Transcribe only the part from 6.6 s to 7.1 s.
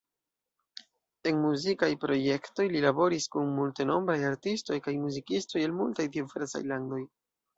landoj.